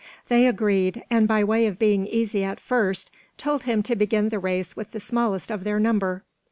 They 0.29 0.47
agreed; 0.47 1.03
and 1.11 1.27
by 1.27 1.43
way 1.43 1.67
of 1.67 1.77
being 1.77 2.07
easy 2.07 2.43
at 2.43 2.59
first, 2.59 3.11
told 3.37 3.65
him 3.65 3.83
to 3.83 3.95
begin 3.95 4.29
the 4.29 4.39
race 4.39 4.75
with 4.75 4.93
the 4.93 4.99
smallest 4.99 5.51
of 5.51 5.63
their 5.63 5.79
number. 5.79 6.23